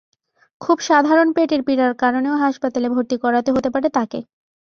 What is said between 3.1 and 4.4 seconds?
করাতে হতে পারে তাকে।